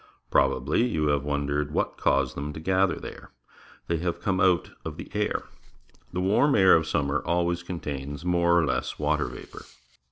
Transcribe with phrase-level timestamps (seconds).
[0.31, 3.29] Probably you have wondered what caused them to gather there.
[3.87, 5.43] They have come out of the air.
[6.11, 9.61] The warm air of summer always contains more or less water vapour.